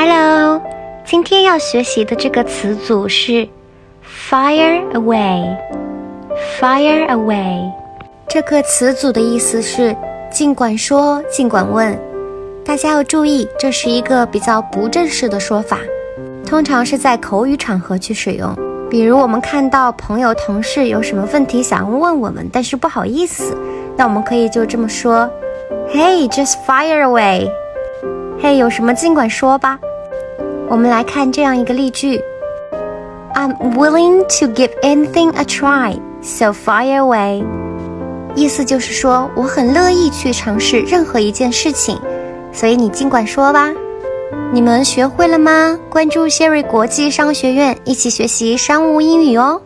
[0.00, 0.62] Hello，
[1.04, 3.48] 今天要学习的这个词组是
[4.30, 5.56] fire away。
[6.60, 7.68] fire away
[8.28, 9.96] 这个词组的意思是
[10.30, 11.98] 尽管说，尽管问。
[12.64, 15.80] 大家要注意，这是一个比较不正式的说法，
[16.46, 18.54] 通常是在口语场合去使用。
[18.88, 23.52] 比如我们看到朋友、同事有什么问题想要问我们，但是不好意思，
[23.96, 25.28] 那我们可以就这么说
[25.92, 27.50] ：“Hey，just fire away。”
[28.40, 29.78] 嘿，有什么尽管说吧。
[30.68, 32.20] 我们来看这样一个例句
[33.34, 37.44] ：“I'm willing to give anything a try, so fire away。”
[38.36, 41.98] 意思就是说，我很乐意去尝试任何一件事情。
[42.52, 43.70] 所以你尽管说吧，
[44.52, 45.78] 你们学会了吗？
[45.90, 49.60] 关注谢瑞国际商学院，一起学习商务英语哦。